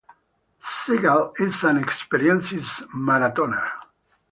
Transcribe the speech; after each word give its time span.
Segal 0.65 1.31
is 1.39 1.63
an 1.63 1.77
experienced 1.77 2.81
marathoner. 2.91 3.71